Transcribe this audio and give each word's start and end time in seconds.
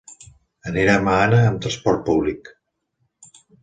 Anirem 0.71 1.11
a 1.13 1.19
Anna 1.27 1.43
amb 1.51 1.63
transport 1.69 2.05
públic. 2.11 2.53